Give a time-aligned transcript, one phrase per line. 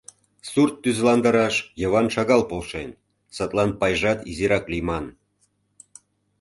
[0.49, 2.89] Сурт тӱзландараш Йыван шагал полшен,
[3.35, 5.05] садлан пайжат изирак лийман.